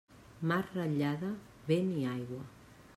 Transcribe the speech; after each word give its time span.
Mar 0.51 0.63
ratllada, 0.77 1.31
vent 1.69 1.95
i 2.01 2.11
aigua. 2.17 2.43